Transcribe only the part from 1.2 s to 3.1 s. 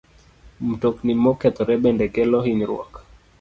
mokethore bende kelo hinyruok.